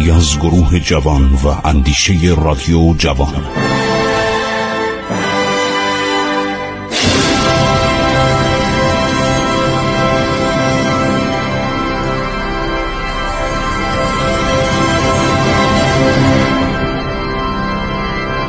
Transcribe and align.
کاری 0.00 0.10
از 0.10 0.38
گروه 0.38 0.78
جوان 0.78 1.32
و 1.32 1.68
اندیشه 1.68 2.34
رادیو 2.36 2.94
جوان. 2.98 3.69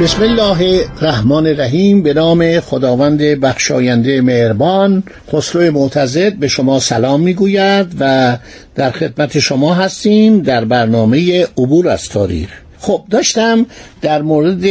بسم 0.02 0.22
الله 0.22 0.86
الرحمن 1.02 1.48
الرحیم. 1.48 2.04
به 2.04 2.14
نام 2.14 2.60
خداوند 2.60 3.22
بخشاینده 3.22 4.22
مهربان 4.22 5.04
خسرو 5.34 5.72
معتزد 5.72 6.34
به 6.34 6.48
شما 6.48 6.80
سلام 6.80 7.22
می‌گوید 7.22 7.88
و 8.00 8.38
در 8.76 8.92
خدمت 8.92 9.40
شما 9.40 9.74
هستیم 9.74 10.42
در 10.42 10.66
برنامه 10.66 11.48
عبور 11.58 11.90
از 11.90 12.10
تاریخ. 12.10 12.50
خب 12.82 13.04
داشتم 13.10 13.66
در 14.02 14.22
مورد 14.22 14.66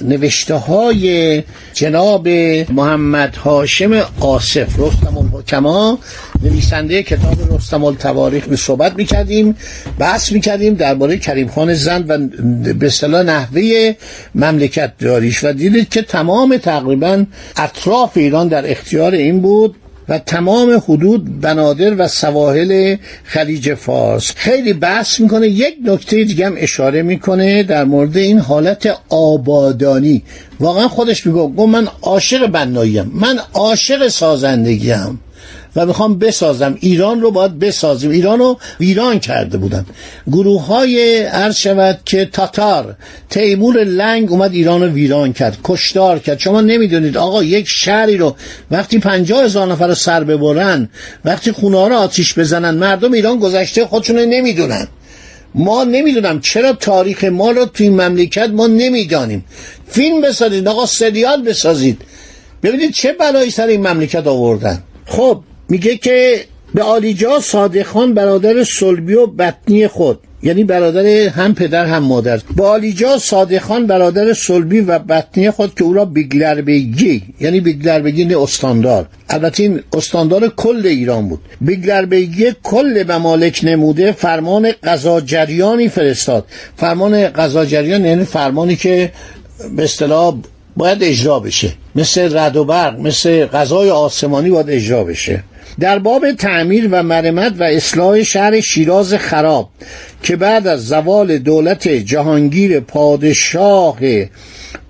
نوشته 0.00 0.54
های 0.54 1.42
جناب 1.74 2.28
محمد 2.68 3.36
هاشم 3.36 4.02
آصف 4.20 4.78
رستم 4.78 5.18
الحکما 5.18 5.98
نویسنده 6.42 7.02
کتاب 7.02 7.54
رستم 7.54 7.84
التواریخ 7.84 8.44
به 8.44 8.56
صحبت 8.56 8.96
می‌کردیم 8.96 9.56
بحث 9.98 10.32
می‌کردیم 10.32 10.74
درباره 10.74 11.16
کریم 11.16 11.48
خان 11.48 11.74
زند 11.74 12.10
و 12.10 12.18
به 12.74 12.86
اصطلاح 12.86 13.22
نحوه 13.22 13.94
مملکت 14.34 14.92
داریش. 14.98 15.44
و 15.44 15.52
دیدید 15.52 15.88
که 15.88 16.02
تمام 16.02 16.56
تقریبا 16.56 17.24
اطراف 17.56 18.16
ایران 18.16 18.48
در 18.48 18.70
اختیار 18.70 19.12
این 19.12 19.40
بود 19.40 19.76
و 20.10 20.18
تمام 20.18 20.82
حدود 20.88 21.40
بنادر 21.40 21.94
و 21.94 22.08
سواحل 22.08 22.96
خلیج 23.24 23.74
فارس. 23.74 24.32
خیلی 24.36 24.72
بحث 24.72 25.20
می‌کنه. 25.20 25.48
یک 25.48 25.74
نکته 25.84 26.24
دیگه 26.24 26.46
هم 26.46 26.54
اشاره 26.56 27.02
می‌کنه 27.02 27.62
در 27.62 27.84
مورد 27.84 28.16
این 28.16 28.38
حالت 28.38 28.98
آبادانی. 29.08 30.22
واقعا 30.60 30.88
خودش 30.88 31.26
میگه 31.26 31.66
من 31.66 31.88
عاشق 32.02 32.46
بناییم. 32.46 33.10
من 33.14 33.38
عاشق 33.54 34.08
سازندگیم. 34.08 35.20
و 35.76 35.86
می‌خوام 35.86 36.18
بسازم. 36.18 36.78
ایران 36.80 37.20
رو 37.20 37.30
باید 37.30 37.58
بسازیم. 37.58 38.10
ایران 38.10 38.38
رو 38.38 38.58
ویران 38.80 39.18
کرده 39.18 39.58
بودن. 39.58 39.86
گروه 40.32 40.66
های 40.66 41.22
عرض 41.22 41.56
شود 41.56 42.00
که 42.04 42.24
تاتار 42.24 42.96
تیمور 43.30 43.84
لنگ 43.84 44.32
اومد 44.32 44.52
ایران 44.52 44.82
رو 44.82 44.88
ویران 44.88 45.32
کرد. 45.32 45.58
کشتار 45.64 46.18
کرد. 46.18 46.38
شما 46.38 46.60
نمی‌دونید. 46.60 47.16
آقا 47.16 47.42
یک 47.42 47.66
شهری 47.68 48.16
رو 48.16 48.36
وقتی 48.70 48.98
پنجاه 48.98 49.44
هزار 49.44 49.66
نفر 49.72 49.86
رو 49.86 49.94
سر 49.94 50.24
ببرن 50.24 50.88
وقتی 51.24 51.52
خونه 51.52 51.88
رو 51.88 51.94
آتیش 51.94 52.38
بزنن 52.38 52.74
مردم 52.74 53.12
ایران 53.12 53.38
گذشته 53.38 53.86
خودشون 53.86 54.18
نمی‌دونن. 54.18 54.88
ما 55.54 55.84
نمی‌دونم 55.84 56.40
چرا 56.40 56.72
تاریخ 56.72 57.24
ما 57.24 57.50
رو 57.50 57.64
توی 57.64 57.88
مملکت 57.88 58.48
ما 58.48 58.66
نمی‌دانیم. 58.66 59.44
فیلم 59.88 60.20
بسازید 60.20 60.68
آقا 60.68 60.86
سریال 60.86 61.42
بسازید. 61.42 62.02
ببینید 62.62 62.92
چه 62.92 63.12
بلایی 63.12 63.50
سر 63.50 63.66
این 63.66 63.88
مملکت 63.88 64.26
آوردن. 64.26 64.82
خب 65.06 65.42
میگه 65.70 65.96
که 65.96 66.44
به 66.74 66.82
آلیجا 66.82 67.40
صادقان 67.40 68.14
برادر 68.14 68.64
سلبی 68.64 69.14
و 69.14 69.26
بطنی 69.26 69.88
خود 69.88 70.18
یعنی 70.42 70.64
برادر 70.64 71.06
هم 71.28 71.54
پدر 71.54 71.86
هم 71.86 72.02
مادر. 72.02 72.40
با 72.56 72.70
آلیجا 72.70 73.18
صادقان 73.18 73.86
برادر 73.86 74.32
سلبی 74.32 74.80
و 74.80 74.98
بطنی 74.98 75.50
خود 75.50 75.74
که 75.74 75.84
او 75.84 75.92
را 75.92 76.04
بیگلربگی 76.04 77.22
یعنی 77.40 77.60
بیگلربگی 77.60 78.34
استاندار. 78.34 79.06
البته 79.28 79.62
این 79.62 79.80
استاندار 79.92 80.48
کل 80.48 80.86
ایران 80.86 81.28
بود. 81.28 81.40
بیگلربگی 81.60 82.52
کل 82.62 83.04
ممالک 83.08 83.60
نموده 83.62 84.12
فرمان 84.12 84.72
قضا 84.84 85.20
جریانی 85.20 85.88
فرستاد. 85.88 86.46
فرمان 86.76 87.28
قضا 87.28 87.64
جریان 87.64 88.04
یعنی 88.04 88.24
فرمانی 88.24 88.76
که 88.76 89.12
به 89.76 89.84
اصطلاح 89.84 90.36
باید 90.76 91.02
اجرا 91.02 91.40
بشه. 91.40 91.72
مثل 91.94 92.38
رد 92.38 92.56
و 92.56 92.64
برق 92.64 93.00
مثل 93.00 93.46
غذای 93.46 93.90
آسمانی 93.90 94.50
باید 94.50 94.70
اجرا 94.70 95.04
بشه. 95.04 95.44
در 95.80 95.98
باب 95.98 96.32
تعمیر 96.32 96.88
و 96.90 97.02
مرمت 97.02 97.54
و 97.58 97.62
اصلاح 97.62 98.22
شهر 98.22 98.60
شیراز 98.60 99.14
خراب 99.14 99.68
که 100.22 100.36
بعد 100.36 100.66
از 100.66 100.86
زوال 100.86 101.38
دولت 101.38 101.88
جهانگیر 101.88 102.80
پادشاه 102.80 103.98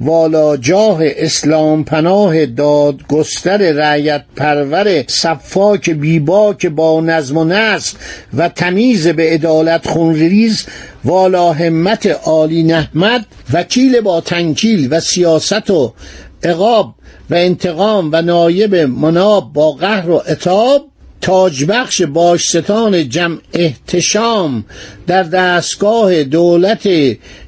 والاجاه 0.01 0.99
اسلام 1.03 1.85
پناه 1.85 2.47
دادگستر 2.47 3.73
رعیت 3.73 4.25
پرور 4.37 5.05
صفاک 5.07 5.91
بیباک 5.91 6.67
با 6.67 7.01
نظم 7.01 7.37
و 7.37 7.45
نسق 7.45 7.97
و 8.37 8.49
تمیز 8.49 9.09
به 9.09 9.31
عدالت 9.31 9.89
خونریز 9.89 10.67
والا 11.05 11.53
همت 11.53 12.07
عالی 12.07 12.62
نحمد 12.62 13.27
وکیل 13.53 14.01
با 14.01 14.21
تنکیل 14.21 14.89
و 14.91 15.01
سیاست 15.01 15.71
و 15.71 15.95
عقاب 16.45 16.95
و 17.31 17.35
انتقام 17.35 18.11
و 18.13 18.23
نایب 18.23 18.75
مناب 18.75 19.53
با 19.53 19.73
قهر 19.73 20.11
و 20.11 20.23
اتاب 20.29 20.87
تاجبخش 21.21 22.03
باشستان 22.03 23.09
جمع 23.09 23.39
احتشام 23.53 24.65
در 25.07 25.23
دستگاه 25.23 26.25
دولت 26.25 26.89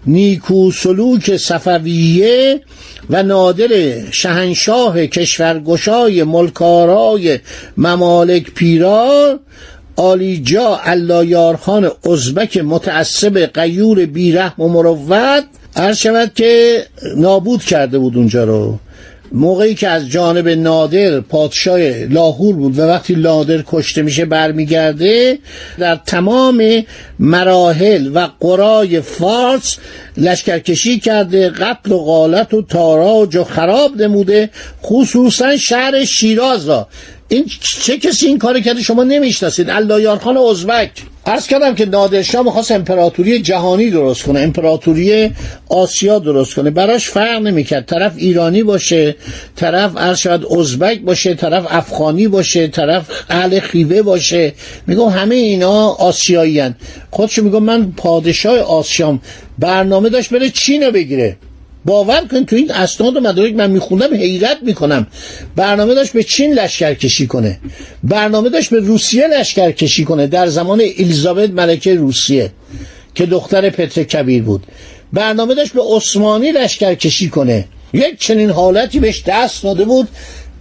نیکو 0.06 0.72
سلوک 0.72 1.37
صفویه 1.37 2.60
و 3.10 3.22
نادر 3.22 3.69
شهنشاه 4.10 5.06
کشورگشای 5.06 6.22
ملکارای 6.22 7.38
ممالک 7.76 8.54
پیرار 8.54 9.41
آلیجا 9.97 10.81
اللایارخان 10.84 11.91
ازبک 12.10 12.56
متعصب 12.56 13.38
قیور 13.38 14.06
بیرحم 14.06 14.62
و 14.62 14.69
مروت 14.69 15.44
عرض 15.76 15.97
شود 15.97 16.34
که 16.34 16.82
نابود 17.16 17.64
کرده 17.64 17.99
بود 17.99 18.16
اونجا 18.16 18.44
رو. 18.44 18.78
موقعی 19.32 19.75
که 19.75 19.88
از 19.88 20.09
جانب 20.09 20.48
نادر 20.48 21.20
پادشاه 21.20 21.81
لاهور 21.91 22.56
بود 22.56 22.78
و 22.78 22.82
وقتی 22.82 23.15
نادر 23.15 23.65
کشته 23.66 24.03
میشه 24.03 24.25
برمیگرده 24.25 25.38
در 25.78 25.97
تمام 25.97 26.84
مراحل 27.19 28.10
و 28.15 28.28
قرای 28.41 29.00
فارس 29.00 29.78
لشکرکشی 30.16 31.00
کرده 31.00 31.50
قتل 31.50 31.93
و 31.93 31.98
غالت 31.98 32.54
و 32.54 32.62
تاراج 32.62 33.37
و 33.37 33.44
خراب 33.44 34.03
نموده 34.03 34.50
خصوصا 34.82 35.56
شهر 35.56 36.04
شیراز 36.04 36.69
را. 36.69 36.88
این 37.32 37.44
چه 37.82 37.98
کسی 37.98 38.26
این 38.26 38.38
کار 38.38 38.60
کرده؟ 38.60 38.82
شما 38.82 39.04
نمی‌شناسید. 39.04 39.70
اللایارخان 39.70 40.37
ازبک. 40.37 40.91
عرض 41.26 41.47
کردم 41.47 41.75
که 41.75 41.87
نادرشاه 41.87 42.43
می‌خواست 42.43 42.72
امپراتوری 42.72 43.43
جهانی 43.43 43.91
درست 43.91 44.22
کنه 44.22 44.41
امپراتوری 44.41 45.31
آسیا 45.69 46.19
درست 46.19 46.54
کنه. 46.54 46.70
براش 46.70 47.09
فرق 47.09 47.43
نمی‌کرد. 47.43 47.87
طرف 47.87 48.12
ایرانی 48.16 48.62
باشه 48.62 49.16
طرف 49.56 49.97
عرض 49.97 50.19
شد 50.19 50.47
ازبک 50.59 51.00
باشه 51.00 51.34
طرف 51.34 51.66
افغانی 51.70 52.28
باشه 52.28 52.69
طرف 52.69 53.06
اهل 53.28 53.60
خیوه 53.60 54.03
باشه. 54.03 54.53
میگم 54.87 55.09
همه 55.09 55.34
اینا 55.34 55.88
آسیایی 55.88 56.60
هن. 56.60 56.75
خودشو 57.10 57.44
میگم 57.44 57.62
من 57.62 57.93
پادشاه 57.97 58.59
آسیام. 58.59 59.20
برنامه 59.58 60.08
داشت 60.08 60.31
بره 60.31 60.50
چین 60.50 60.90
بگیره. 60.90 61.37
باور 61.84 62.20
کن 62.31 62.44
تو 62.44 62.56
این 62.56 62.70
اسناد 62.70 63.17
و 63.17 63.20
مدارک 63.20 63.55
من 63.55 63.70
میخوندم 63.70 64.14
حیرت 64.14 64.58
می‌کنم. 64.62 65.06
برنامه 65.56 65.94
داشت 65.94 66.12
به 66.12 66.23
چین 66.23 66.55
لشکر 66.55 66.94
کشی 66.94 67.26
کنه. 67.26 67.61
برنامه 68.05 68.49
داشت 68.49 68.70
به 68.70 68.79
روسیه 68.79 69.26
لشکر 69.26 69.70
کشی 69.70 70.05
کنه. 70.05 70.26
در 70.26 70.46
زمان 70.46 70.81
الیزابت 70.99 71.50
ملکه 71.50 71.94
روسیه 71.94 72.50
که 73.14 73.26
دختر 73.26 73.70
پتر 73.70 74.02
کبیر 74.02 74.43
بود. 74.43 74.62
برنامه 75.12 75.55
داشت 75.55 75.73
به 75.73 75.82
عثمانی 75.82 76.52
لشکر 76.52 76.94
کشی 76.94 77.29
کنه. 77.29 77.64
یک 77.93 78.19
چنین 78.19 78.50
حالتی 78.50 79.00
بهش 79.00 79.23
دست 79.26 79.62
داده 79.62 79.85
بود 79.85 80.08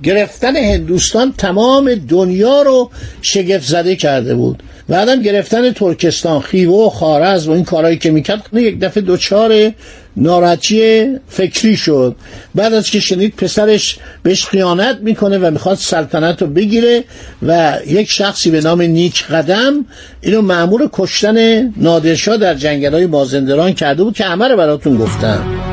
گرفتن 0.03 0.55
هندوستان 0.55 1.33
تمام 1.37 1.95
دنیا 1.95 2.61
رو 2.61 2.91
شگفت 3.21 3.67
زده 3.67 3.95
کرده 3.95 4.35
بود. 4.35 4.63
بعدم 4.89 5.21
گرفتن 5.21 5.71
ترکستان 5.71 6.41
خیوه 6.41 6.85
و 6.85 6.89
خارز 6.89 7.47
و 7.47 7.51
این 7.51 7.63
کارهایی 7.63 7.97
که 7.97 8.11
می‌کرد 8.11 8.49
یک 8.53 8.79
دفعه 8.79 9.03
دوچار 9.03 9.71
ناراحتی 10.17 11.05
فکری 11.27 11.77
شد. 11.77 12.15
بعد 12.55 12.73
از 12.73 12.89
که 12.89 12.99
شنید 12.99 13.35
پسرش 13.35 13.97
بهش 14.23 14.45
خیانت 14.45 14.97
می‌کنه 15.01 15.37
و 15.37 15.51
می‌خواد 15.51 15.77
سلطنت 15.77 16.41
رو 16.41 16.47
بگیره 16.47 17.03
و 17.47 17.79
یک 17.87 18.09
شخصی 18.09 18.51
به 18.51 18.61
نام 18.61 18.81
نیک 18.81 19.23
قدم 19.25 19.85
اینو 20.21 20.41
معمور 20.41 20.89
کشتن 20.93 21.69
نادرشاه 21.77 22.37
در 22.37 22.53
جنگل 22.53 22.93
های 22.93 23.05
مازندران 23.05 23.73
کرده 23.73 24.03
بود 24.03 24.15
که 24.15 24.23
همه 24.23 24.47
رو 24.47 24.57
براتون 24.57 24.97
گفتم. 24.97 25.70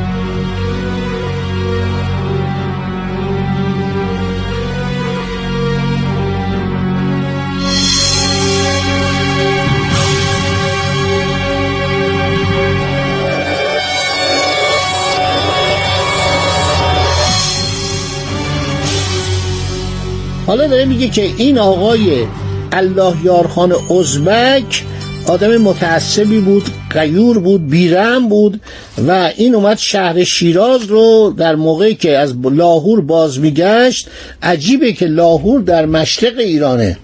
حالا 20.48 20.66
داره 20.66 20.84
میگه 20.84 21.08
که 21.08 21.30
این 21.36 21.58
آقای 21.58 22.26
الله 22.72 23.14
یارخان 23.24 23.72
ازبک 23.72 24.84
آدم 25.26 25.56
متعصبی 25.56 26.40
بود 26.40 26.62
قیور 26.90 27.38
بود 27.38 27.68
بیرم 27.68 28.28
بود 28.28 28.60
و 29.08 29.30
این 29.36 29.54
اومد 29.54 29.78
شهر 29.78 30.24
شیراز 30.24 30.84
رو 30.84 31.34
در 31.38 31.54
موقعی 31.54 31.94
که 31.94 32.18
از 32.18 32.34
لاهور 32.44 33.00
باز 33.00 33.40
میگشت. 33.40 34.08
عجیبه 34.42 34.92
که 34.92 35.06
لاهور 35.06 35.60
در 35.60 35.86
مشرق 35.86 36.38
ایرانه. 36.38 36.98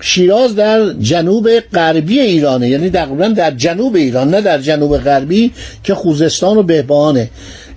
شیراز 0.00 0.56
در 0.56 0.92
جنوب 0.92 1.60
غربی 1.60 2.20
ایرانه. 2.20 2.68
یعنی 2.68 2.90
تقریبا 2.90 3.28
در 3.28 3.50
جنوب 3.50 3.96
ایران 3.96 4.30
نه 4.30 4.40
در 4.40 4.58
جنوب 4.58 4.98
غربی 4.98 5.52
که 5.84 5.94
خوزستان 5.94 6.56
و 6.56 6.62
بهبانه 6.62 7.30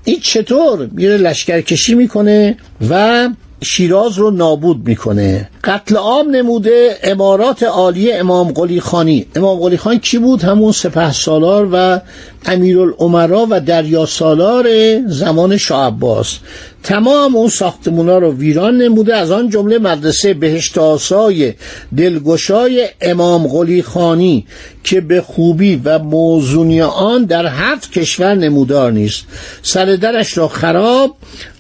این 0.04 0.20
چطور؟ 0.20 0.90
میره 0.92 1.18
لشکرکشی 1.18 1.96
می‌کنه 1.96 2.58
و 2.90 3.30
شیراز 3.64 4.18
رو 4.18 4.32
نابود 4.32 4.88
می‌کنه. 4.88 5.50
قتل 5.64 5.96
عام 5.96 6.36
نموده 6.36 6.98
امارات 7.04 7.64
عالی 7.64 8.12
امام 8.12 8.52
قلی 8.52 8.80
خانی. 8.80 9.26
امام 9.36 9.60
قلی 9.60 9.78
خان 9.78 10.00
کی 10.00 10.18
بود؟ 10.18 10.42
همون 10.44 10.72
سپه 10.72 11.12
سالار 11.12 11.70
و 11.72 12.00
امیرالعمرا 12.46 13.48
و 13.50 13.60
دریا 13.60 14.06
سالار 14.06 14.68
زمان 15.08 15.58
شاه 15.58 15.88
عباس. 15.88 16.40
تمام 16.84 17.36
اون 17.36 17.50
ساختمونا 17.50 18.18
رو 18.18 18.34
ویران 18.34 18.78
نموده 18.78 19.16
از 19.16 19.32
آن 19.32 19.50
جمله 19.50 19.80
مدرسه 19.80 20.34
بهشت 20.34 20.78
آسای 20.78 21.54
دلگشای 21.98 22.88
امام 23.02 23.48
قلی 23.48 23.82
خانی 23.82 24.46
که 24.84 25.02
به 25.02 25.22
خوبی 25.22 25.82
و 25.84 26.00
موزونی 26.00 26.82
آن 26.82 27.26
در 27.26 27.48
هفت 27.48 27.92
کشور 27.92 28.36
نمودار 28.36 28.92
نیست. 28.92 29.24
سر 29.62 29.86
درش 29.86 30.38
را 30.38 30.48
خراب 30.48 31.16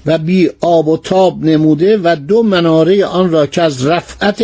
و 0.05 0.17
بی 0.17 0.49
آب 0.61 0.87
و 0.87 0.97
تاب 0.97 1.43
نموده 1.43 1.99
و 2.03 2.15
دو 2.27 2.43
مناره 2.43 3.05
آن 3.05 3.31
را 3.31 3.45
که 3.45 3.61
از 3.61 3.85
رفعت 3.85 4.43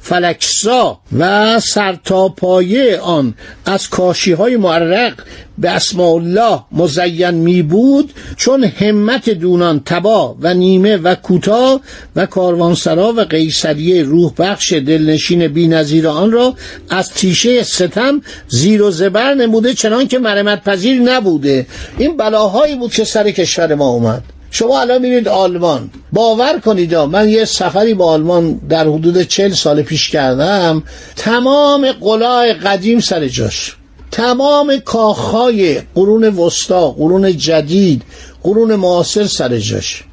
فلکسا 0.00 1.00
و 1.18 1.60
سرتاپایه 1.60 2.98
آن 2.98 3.34
از 3.66 3.88
کاشی 3.88 4.32
های 4.32 4.56
معرق 4.56 5.12
به 5.60 5.70
اسماء 5.70 6.14
الله 6.14 6.60
مزین 6.72 7.30
می 7.30 7.62
بود 7.62 8.12
چون 8.36 8.64
همت 8.64 9.30
دونان 9.30 9.80
تبا 9.84 10.36
و 10.40 10.54
نیمه 10.54 10.96
و 10.96 11.14
کوتا 11.14 11.80
و 12.16 12.26
کاروانسرا 12.26 13.12
و 13.12 13.20
قیصریه 13.20 14.02
روح 14.02 14.32
بخش 14.38 14.72
دلنشین 14.72 15.48
بی 15.48 15.66
نظیر 15.66 16.08
آن 16.08 16.32
را 16.32 16.54
از 16.90 17.10
تیشه 17.10 17.62
ستم 17.62 18.22
زیر 18.48 18.82
و 18.82 18.90
زبر 18.90 19.34
نموده 19.34 19.74
چنان 19.74 20.08
که 20.08 20.18
مرمت 20.18 20.64
پذیر 20.64 21.00
نبوده. 21.00 21.66
این 21.98 22.16
بلاهایی 22.16 22.76
بود 22.76 22.92
که 22.92 23.04
سر 23.04 23.30
کشور 23.30 23.74
ما 23.74 23.88
اومد. 23.88 24.22
شما 24.50 24.80
الان 24.80 25.02
می‌بینید 25.02 25.28
آلمان. 25.28 25.90
باور 26.12 26.58
کنید 26.58 26.94
من 26.94 27.28
یه 27.28 27.44
سفری 27.44 27.94
با 27.94 28.04
آلمان 28.04 28.60
در 28.68 28.88
حدود 28.88 29.22
چل 29.22 29.50
سال 29.50 29.82
پیش 29.82 30.10
کردم. 30.10 30.82
تمام 31.16 31.92
قلای 31.92 32.52
قدیم 32.52 33.00
سر 33.00 33.28
جاش. 33.28 33.76
تمام 34.10 34.78
کاخهای 34.78 35.82
قرون 35.94 36.24
وسطا 36.24 36.90
قرون 36.90 37.36
جدید 37.36 38.02
قرون 38.42 38.76
معاصر 38.76 39.24
سر 39.24 39.58
جاش. 39.58 40.04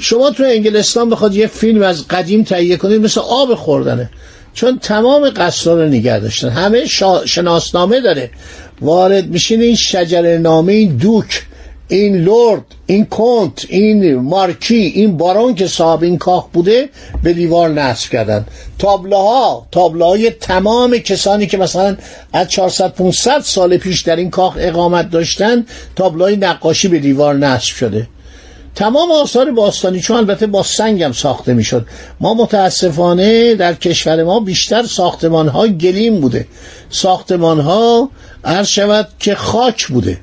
شما 0.00 0.30
تو 0.30 0.42
انگلستان 0.42 1.10
بخواد 1.10 1.34
یه 1.34 1.46
فیلم 1.46 1.82
از 1.82 2.08
قدیم 2.08 2.42
تهیه 2.42 2.76
کنید 2.76 3.00
مثل 3.00 3.20
آب 3.20 3.54
خوردنه. 3.54 4.10
چون 4.54 4.78
تمام 4.78 5.30
قصر 5.30 5.74
رو 5.74 5.86
نگه 5.86 6.18
داشتن. 6.18 6.48
همه 6.48 6.86
شناسنامه 7.24 8.00
داره. 8.00 8.30
وارد 8.80 9.28
میشین 9.28 9.60
این 9.60 9.76
شجر 9.76 10.38
نامه 10.38 10.72
این 10.72 10.96
دوک. 10.96 11.46
این 11.88 12.16
لورد 12.16 12.64
این 12.86 13.06
کنت 13.06 13.66
این 13.68 14.14
مارکی 14.14 14.74
این 14.74 15.16
بارون 15.16 15.54
که 15.54 15.66
صاحب 15.66 16.02
این 16.02 16.18
کاخ 16.18 16.46
بوده 16.52 16.88
به 17.22 17.32
دیوار 17.32 17.68
نصب 17.68 18.10
کردن. 18.10 18.46
تابلوها 18.78 19.66
تابلوهای 19.72 20.30
تمام 20.30 20.98
کسانی 20.98 21.46
که 21.46 21.56
مثلا 21.58 21.96
از 22.32 22.48
400 22.48 22.94
500 22.94 23.40
سال 23.40 23.76
پیش 23.76 24.02
در 24.02 24.16
این 24.16 24.30
کاخ 24.30 24.56
اقامت 24.58 25.10
داشتن 25.10 25.66
تابلوهای 25.96 26.36
نقاشی 26.36 26.88
به 26.88 26.98
دیوار 26.98 27.34
نصب 27.34 27.74
شده. 27.74 28.08
تمام 28.74 29.12
آثار 29.12 29.50
باستانی 29.50 30.00
چون 30.00 30.16
البته 30.16 30.46
با 30.46 30.62
سنگ 30.62 31.02
هم 31.02 31.12
ساخته 31.12 31.54
می‌شد. 31.54 31.86
ما 32.20 32.34
متاسفانه 32.34 33.54
در 33.54 33.74
کشور 33.74 34.24
ما 34.24 34.40
بیشتر 34.40 34.82
ساختمان 34.82 35.48
ها 35.48 35.66
گلیم 35.66 36.20
بوده. 36.20 36.46
ساختمان 36.90 37.60
ها 37.60 38.10
عرض 38.44 38.66
شود 38.66 39.08
که 39.18 39.34
خاک 39.34 39.86
بوده. 39.86 40.18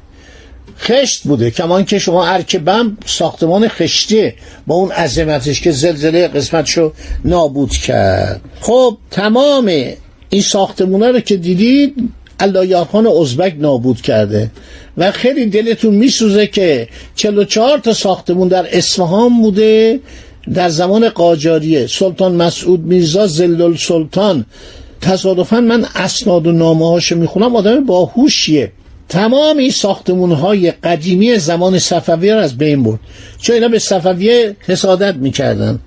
خشت 0.79 1.23
بوده. 1.23 1.51
کمان 1.51 1.85
که 1.85 1.99
شما 1.99 2.27
ارکبم 2.27 2.97
ساختمان 3.05 3.67
خشتیه 3.67 4.35
با 4.67 4.75
اون 4.75 4.91
عظمتش 4.91 5.61
که 5.61 5.71
زلزله 5.71 6.27
قسمتشو 6.27 6.93
نابود 7.25 7.71
کرد. 7.71 8.41
خب 8.61 8.97
تمام 9.11 9.71
این 10.29 10.41
ساختمونه 10.41 11.11
رو 11.11 11.19
که 11.19 11.37
دیدید 11.37 11.95
علایارخان 12.39 13.07
ازبک 13.07 13.55
نابود 13.59 14.01
کرده. 14.01 14.51
و 14.97 15.11
خیلی 15.11 15.45
دلتون 15.45 15.95
میسوزه 15.95 16.47
که 16.47 16.87
44 17.15 17.77
تا 17.77 17.93
ساختمون 17.93 18.47
در 18.47 18.77
اصفهان 18.77 19.41
بوده 19.41 19.99
در 20.53 20.69
زمان 20.69 21.09
قاجاریه. 21.09 21.87
سلطان 21.87 22.35
مسعود 22.35 22.79
میرزا 22.79 23.27
زلل 23.27 23.75
سلطان 23.75 24.45
تصادفا 25.01 25.61
من 25.61 25.85
اسناد 25.95 26.47
و 26.47 26.51
نامه 26.51 26.89
هاشو 26.89 27.15
می‌خونم 27.15 27.55
آدم 27.55 27.85
باهوشیه. 27.85 28.71
تمام 29.11 29.57
این 29.57 29.71
ساختمون 29.71 30.31
های 30.31 30.71
قدیمی 30.71 31.37
زمان 31.37 31.79
صفویه 31.79 32.33
رو 32.33 32.39
از 32.39 32.57
بین 32.57 32.83
برد. 32.83 32.99
چون 33.41 33.53
اینا 33.53 33.67
به 33.67 33.79
صفویه 33.79 34.55
حسادت 34.59 35.15
می‌کردن. 35.15 35.79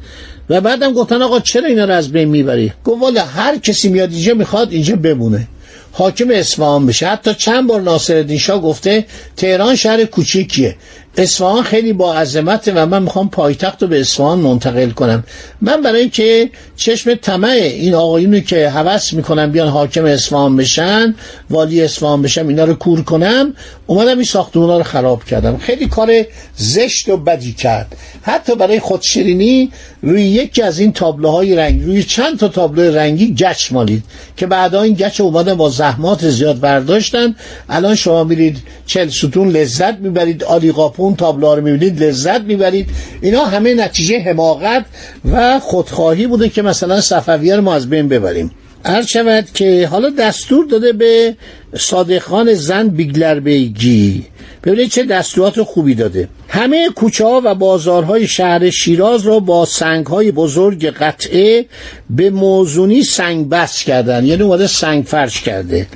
و 0.50 0.61
بعدم 0.61 0.93
گفتن 0.93 1.23
آقا 1.23 1.41
چرا 1.41 1.67
اینا 1.67 1.85
رو 1.85 1.93
از 1.93 2.12
بین 2.12 2.29
می‌بری؟ 2.29 2.73
گفت 2.85 3.03
والا 3.03 3.25
هر 3.25 3.59
کسی 3.59 3.88
میاد 3.88 4.12
اینجا 4.12 4.35
می‌خواد 4.35 4.73
اینجا 4.73 4.97
بمونه. 4.97 5.49
حاکم 5.93 6.31
اصفهان 6.31 6.87
بشه. 6.87 7.06
حتی 7.06 7.35
چند 7.35 7.67
بار 7.67 7.81
ناصرالدین 7.81 8.38
شاه 8.38 8.62
گفته 8.62 9.05
تهران 9.37 9.76
شهر 9.76 10.05
کوچیکیه. 10.05 10.76
اصفهان 11.16 11.62
خیلی 11.62 11.92
با 11.92 12.14
عظمت 12.14 12.73
و 12.75 12.87
من 12.87 13.02
می‌خوام 13.02 13.30
پایتخت 13.30 13.83
رو 13.83 13.88
به 13.88 14.00
اصفهان 14.00 14.38
منتقل 14.38 14.90
کنم. 14.90 15.25
من 15.61 15.83
برای 15.83 16.00
اینکه 16.00 16.50
چشم 16.76 17.14
طمع 17.14 17.49
این 17.49 17.94
آقایونی 17.94 18.40
که 18.40 18.68
هوس 18.71 19.12
می‌کنن 19.12 19.50
بیان 19.50 19.68
حاکم 19.68 20.04
اصفهان 20.04 20.56
بشن 20.56 21.14
والی 21.50 21.83
اصفهان 21.83 22.23
بشم 22.23 22.49
اینا 22.49 22.64
رو 22.64 22.75
کور 22.75 23.02
کنم 23.02 23.54
اومدم 23.87 24.14
این 24.14 24.25
ساختمونا 24.25 24.78
رو 24.78 24.85
خراب 24.85 25.25
کردم. 25.25 25.59
خیلی 25.59 25.87
کار 25.87 26.25
زشت 26.56 27.09
و 27.09 27.16
بدی 27.16 27.52
کرد. 27.52 27.97
حتی 28.23 28.54
برای 28.54 28.80
خودشیرینی 28.80 29.71
روی 30.02 30.23
یکی 30.23 30.62
از 30.62 30.78
این 30.78 30.92
تابلوهای 30.92 31.56
رنگی 31.56 31.85
روی 31.85 32.02
چند 32.02 32.38
تا 32.38 32.49
تابلو 32.49 32.97
رنگی 32.97 33.35
گچ 33.35 33.73
مالید 33.73 34.02
که 34.37 34.47
بعدا 34.47 34.83
این 34.83 34.94
گچ 34.94 35.21
اومدن 35.21 35.54
با 35.54 35.71
زحمات 35.71 36.28
زیاد 36.28 36.61
برداشتن. 36.61 37.35
الان 37.68 37.94
شما 37.94 38.25
میرید 38.25 38.59
چل 38.87 39.09
ستون 39.09 39.49
لذت 39.49 39.99
می‌برید 39.99 40.44
آلی 40.44 40.73
اون 41.04 41.16
تابلوها 41.16 41.54
رو 41.54 41.62
می‌بینید 41.62 42.02
لذت 42.02 42.40
می‌برید. 42.40 42.87
اینا 43.20 43.44
همه 43.44 43.75
نتیجه 43.75 44.18
حماقت 44.18 44.84
و 45.32 45.61
خودخواهی 45.61 46.26
بوده 46.26 46.49
که 46.49 46.62
مثلا 46.62 47.00
صفویه 47.00 47.56
رو 47.56 47.62
ما 47.62 47.75
از 47.75 47.90
بین 47.90 48.08
ببریم. 48.08 48.50
عرض 48.85 49.07
شود 49.07 49.45
که 49.55 49.88
حالا 49.91 50.11
دستور 50.11 50.67
داده 50.67 50.93
به 50.93 51.37
صادقان 51.76 52.55
زن 52.55 52.88
بیگلر 52.88 53.41
بیگی. 53.41 54.25
ببینید 54.64 54.91
چه 54.91 55.05
دستورات 55.05 55.62
خوبی 55.62 55.95
داده. 55.95 56.29
همه 56.49 56.88
کوچه 56.97 57.25
ها 57.25 57.43
و 57.45 57.55
بازارهای 57.55 58.26
شهر 58.26 58.71
شیراز 58.71 59.26
را 59.26 59.41
با 59.41 59.64
سنگ 59.64 60.07
های 60.07 60.33
بزرگ 60.33 60.87
قطعه 60.87 61.67
به 62.11 62.31
موزونی 62.31 63.03
سنگ 63.03 63.49
بس 63.49 63.83
کردن. 63.85 64.26
یعنی 64.26 64.43
اومده 64.43 64.67
سنگ 64.67 65.05
فرش 65.05 65.41
کرده. 65.41 65.87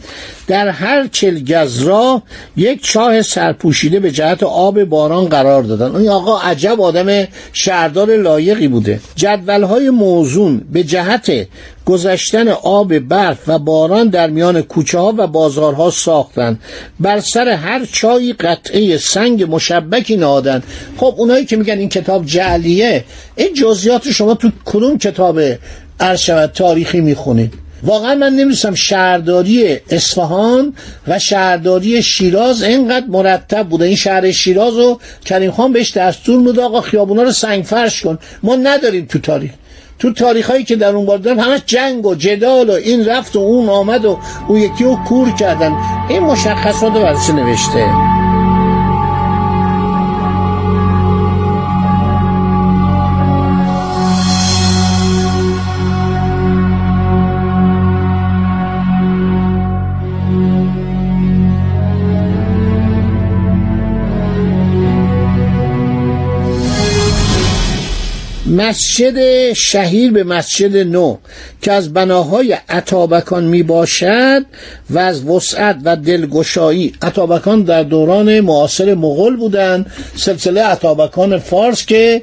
در 0.47 0.69
هر 0.69 1.07
چل 1.07 1.45
گز 1.45 1.89
یک 2.57 2.83
چاه 2.83 3.23
سرپوشیده 3.23 4.01
به 4.01 4.11
جهت 4.11 4.43
آب 4.43 4.85
باران 4.85 5.25
قرار 5.25 5.63
دادن. 5.63 5.97
این 5.97 6.09
آقا 6.09 6.39
عجب 6.39 6.81
آدم 6.81 7.29
شهردار 7.53 8.17
لایقی 8.17 8.69
بوده. 8.69 9.01
جدول 9.17 9.63
های 9.63 9.91
موزون 9.91 10.63
به 10.73 10.83
جهت 10.83 11.47
گذشتن 11.89 12.49
آب 12.49 12.99
برف 12.99 13.39
و 13.47 13.59
باران 13.59 14.09
در 14.09 14.31
میان 14.31 14.63
کوچه 14.63 14.99
ها 14.99 15.15
و 15.17 15.27
بازارها 15.27 15.91
ساختن. 15.91 16.59
بر 17.01 17.21
سر 17.21 17.49
هر 17.49 17.85
چایی 17.93 18.33
قطعه 18.33 18.99
سنگ 18.99 19.55
مشبکی 19.55 20.17
نهادن. 20.17 20.63
خب 20.97 21.15
اونایی 21.17 21.45
که 21.45 21.57
میگن 21.57 21.79
این 21.79 21.89
کتاب 21.89 22.27
جعلیه 22.27 23.05
این 23.37 23.55
جزئیات 23.55 24.11
شما 24.11 24.35
تو 24.35 24.51
کدوم 24.65 24.99
کتاب 24.99 25.41
ارشد 26.01 26.53
تاریخی 26.53 27.01
می‌خونید؟ 27.01 27.53
واقعا 27.83 28.15
من 28.15 28.33
نمی‌دونستم 28.33 28.75
شهرداری 28.75 29.77
اصفهان 29.91 30.75
و 31.09 31.19
شهرداری 31.19 32.03
شیراز 32.03 32.63
اینقدر 32.63 33.07
مرتب 33.07 33.69
بوده. 33.69 33.85
این 33.85 33.97
شهر 33.97 34.31
شیراز 34.31 34.77
رو 34.77 35.01
کریم 35.25 35.51
خان 35.51 35.73
بهش 35.73 35.97
دستور 35.97 36.41
میده 36.41 36.63
آقا 36.63 36.81
خیابونا 36.81 37.23
رو 37.23 37.33
سنگ 37.33 37.65
فرش 37.65 38.03
کن. 38.03 38.19
ما 38.43 38.57
نداریم 38.57 39.07
تو 39.07 39.19
تاریخ. 39.19 39.51
تو 39.99 40.13
تاریخ 40.13 40.51
هایی 40.51 40.65
که 40.65 40.77
در 40.77 40.97
اون 40.97 41.07
بار 41.07 41.19
دارم 41.19 41.39
همش 41.39 41.61
جنگ 41.67 42.07
و 42.07 42.15
جدال 42.15 42.71
و 42.71 42.73
این 42.73 43.07
رفت 43.07 43.37
و 43.37 43.39
اون 43.39 43.69
آمد 43.69 44.05
و 44.05 44.19
اون 44.49 44.59
یکی 44.59 44.85
رو 44.85 44.97
کور 44.97 45.31
کردن. 45.31 45.73
این 46.09 46.23
مشخصات 46.23 46.97
رو 46.97 47.35
نوشته. 47.35 48.28
مسجد 68.59 69.53
شهیر 69.53 70.13
به 70.13 70.25
مسجد 70.25 70.77
نو 70.77 71.17
که 71.63 71.73
از 71.73 71.93
بناهای 71.93 72.57
عطابکان 72.69 73.45
می 73.45 73.63
باشد 73.63 74.47
و 74.91 74.99
از 74.99 75.25
وسعت 75.25 75.77
و 75.85 75.97
دلگشایی 75.97 76.93
عطابکان 77.03 77.63
در 77.63 77.83
دوران 77.83 78.41
معاصر 78.41 78.95
مغول 78.95 79.37
بودند. 79.37 79.87
سلسله 80.17 80.63
عطابکان 80.63 81.39
فارس 81.39 81.87
که 81.87 82.23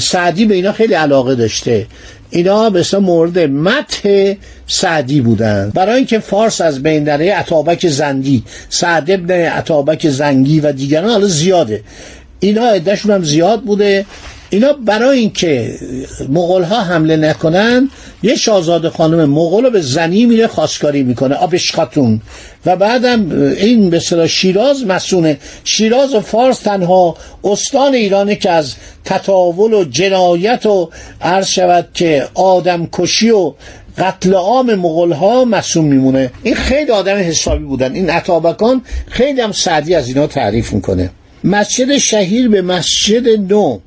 سعدی 0.00 0.46
به 0.46 0.54
اینا 0.54 0.72
خیلی 0.72 0.94
علاقه 0.94 1.34
داشته. 1.34 1.86
اینا 2.30 2.70
به 2.70 2.84
مورد 3.00 3.38
مته 3.38 4.36
سعدی 4.66 5.20
بودند. 5.20 5.72
برای 5.72 5.96
اینکه 5.96 6.18
فارس 6.18 6.60
از 6.60 6.82
بین 6.82 7.04
دره 7.04 7.32
عطابک 7.32 7.88
زندی 7.88 8.42
سعد 8.68 9.10
ابن 9.10 9.30
عطابک 9.30 10.08
زنگی 10.08 10.60
و 10.60 10.72
دیگران 10.72 11.10
حالا 11.10 11.26
زیاده. 11.26 11.82
اینا 12.40 12.66
عدهشون 12.66 13.12
هم 13.12 13.24
زیاد 13.24 13.62
بوده. 13.62 14.06
اینا 14.50 14.72
برای 14.72 15.18
اینکه 15.18 15.78
مغول 16.28 16.62
ها 16.62 16.80
حمله 16.80 17.16
نکنن 17.16 17.90
یه 18.22 18.34
شاهزاده 18.34 18.90
خانم 18.90 19.30
مغول 19.30 19.64
رو 19.64 19.70
به 19.70 19.80
زنی 19.80 20.26
میره 20.26 20.46
خواستگاری 20.46 21.02
می‌کنه 21.02 21.34
آبش 21.34 21.72
خاتون 21.72 22.20
و 22.66 22.76
بعدم 22.76 23.32
این 23.42 23.90
به 23.90 24.26
شیراز 24.26 24.86
مسونه 24.86 25.38
شیراز 25.64 26.14
و 26.14 26.20
فارس 26.20 26.58
تنها 26.58 27.16
استان 27.44 27.94
ایرانه 27.94 28.36
که 28.36 28.50
از 28.50 28.74
تطاول 29.04 29.72
و 29.72 29.84
جنایت 29.84 30.66
و 30.66 30.90
عرض 31.20 31.48
شود 31.48 31.88
که 31.94 32.28
آدم 32.34 32.88
کشی 32.92 33.30
و 33.30 33.54
قتل 33.98 34.34
عام 34.34 34.74
مغول 34.74 35.12
ها 35.12 35.44
مسئول 35.44 35.84
میمونه. 35.84 36.30
این 36.42 36.54
خیلی 36.54 36.90
آدم 36.90 37.16
حسابی 37.16 37.64
بودن. 37.64 37.94
این 37.94 38.10
عطابکان 38.10 38.82
خیلی 39.08 39.40
هم 39.40 39.52
سعدی 39.52 39.94
از 39.94 40.08
اینا 40.08 40.26
تعریف 40.26 40.72
می‌کنه. 40.72 41.10
مسجد 41.44 41.98
شهیر 41.98 42.48
به 42.48 42.62
مسجد 42.62 43.28
نو. 43.52 43.78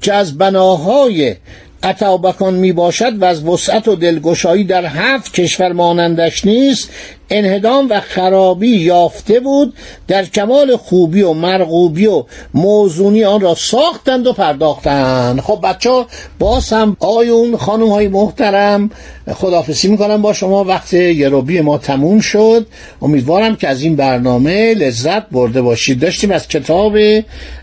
که 0.00 0.14
از 0.14 0.38
بناهای 0.38 1.36
عطابکان 1.82 2.54
می 2.54 2.72
باشد 2.72 3.22
و 3.22 3.24
از 3.24 3.44
وسعت 3.44 3.88
و 3.88 3.96
دلگشایی 3.96 4.64
در 4.64 4.86
هفت 4.86 5.34
کشور 5.34 5.72
مانندش 5.72 6.44
نیست 6.44 6.90
انهدام 7.30 7.86
و 7.90 8.00
خرابی 8.00 8.68
یافته 8.68 9.40
بود 9.40 9.74
در 10.08 10.24
کمال 10.24 10.76
خوبی 10.76 11.22
و 11.22 11.32
مرغوبی 11.32 12.06
و 12.06 12.24
موزونی 12.54 13.24
آن 13.24 13.40
را 13.40 13.54
ساختند 13.54 14.26
و 14.26 14.32
پرداختند. 14.32 15.40
خب 15.40 15.60
بچه 15.62 15.90
ها 15.90 16.06
باز 16.38 16.72
هم 16.72 16.96
آیون 17.00 17.56
خانم 17.56 17.88
های 17.88 18.08
محترم 18.08 18.90
خدافسی 19.32 19.88
می‌کنم 19.88 20.22
با 20.22 20.32
شما 20.32 20.64
وقت 20.64 20.92
یروبی 20.92 21.60
ما 21.60 21.78
تموم 21.78 22.20
شد. 22.20 22.66
امیدوارم 23.02 23.56
که 23.56 23.68
از 23.68 23.82
این 23.82 23.96
برنامه 23.96 24.74
لذت 24.74 25.30
برده 25.30 25.62
باشید. 25.62 26.00
داشتیم 26.00 26.30
از 26.30 26.48
کتاب 26.48 26.96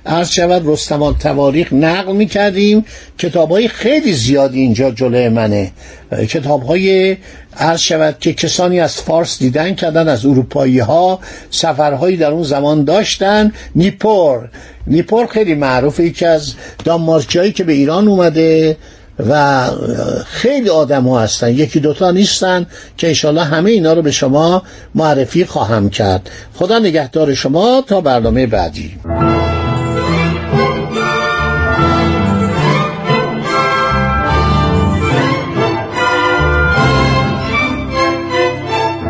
عرض 0.06 0.30
شود 0.30 0.62
رستمان 0.66 1.16
تواریخ 1.18 1.74
نقل 1.74 2.16
می‌کردیم. 2.16 2.86
کتاب 3.18 3.50
های 3.50 3.68
خیلی 3.68 4.14
زیادی 4.14 4.60
اینجا 4.60 4.92
جلوی 4.92 5.30
منه. 5.30 5.72
کتاب 6.30 6.64
های 6.64 7.18
عرض 7.60 7.80
شود 7.80 8.16
که 8.20 8.34
کسانی 8.34 8.80
از 8.80 8.96
فارس 8.96 9.40
دیدن 9.40 9.76
کردن 9.76 10.08
از 10.08 10.26
اروپایی 10.26 10.80
ها 10.80 11.20
سفرهایی 11.52 12.18
در 12.18 12.32
اون 12.32 12.44
زمان 12.44 12.84
داشتن. 12.84 13.52
نیپور. 13.76 14.50
نیپور 14.88 15.28
خیلی 15.28 15.56
معروفه 15.56 16.04
یکی 16.04 16.26
از 16.26 16.54
دانمارکی 16.86 17.52
که 17.52 17.64
به 17.64 17.74
ایران 17.74 18.08
اومده 18.08 18.78
و 19.30 19.66
خیلی 20.26 20.70
آدم 20.70 21.04
ها 21.04 21.20
هستن. 21.20 21.50
یکی 21.50 21.80
دوتا 21.80 22.12
نیستن 22.12 22.66
که 22.98 23.08
انشالله 23.08 23.44
همه 23.44 23.72
اینا 23.72 23.94
رو 23.94 24.02
به 24.02 24.12
شما 24.12 24.64
معرفی 24.96 25.46
خواهم 25.46 25.90
کرد. 25.90 26.30
خدا 26.56 26.80
نگهدار 26.80 27.34
شما. 27.34 27.84
تا 27.88 28.02
برنامه 28.02 28.48
بعدی. 28.48 28.98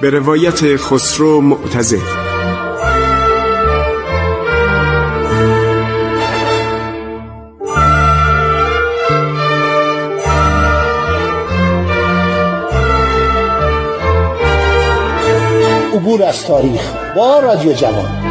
به 0.00 0.10
روایت 0.10 0.76
خسرو 0.76 1.40
معتزد 1.40 2.26
عبور 15.94 16.22
از 16.22 16.46
تاریخ 16.46 16.92
با 17.16 17.40
رادیو 17.40 17.72
جوان. 17.72 18.25